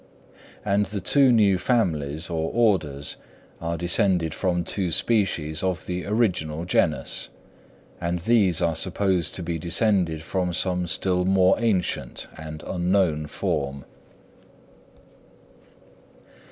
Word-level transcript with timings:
And 0.65 0.87
the 0.87 0.99
two 0.99 1.31
new 1.31 1.59
families, 1.59 2.27
or 2.27 2.49
orders, 2.51 3.17
are 3.61 3.77
descended 3.77 4.33
from 4.33 4.63
two 4.63 4.89
species 4.89 5.61
of 5.61 5.85
the 5.85 6.07
original 6.07 6.65
genus; 6.65 7.29
and 7.99 8.17
these 8.17 8.63
are 8.63 8.75
supposed 8.75 9.35
to 9.35 9.43
be 9.43 9.59
descended 9.59 10.23
from 10.23 10.53
some 10.53 10.87
still 10.87 11.23
more 11.23 11.55
ancient 11.59 12.25
and 12.35 12.63
unknown 12.65 13.27
form. 13.27 13.85